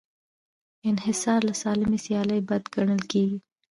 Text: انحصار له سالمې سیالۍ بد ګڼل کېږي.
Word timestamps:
انحصار 0.89 1.39
له 1.49 1.53
سالمې 1.61 1.99
سیالۍ 2.05 2.39
بد 2.49 2.63
ګڼل 2.75 3.01
کېږي. 3.11 3.37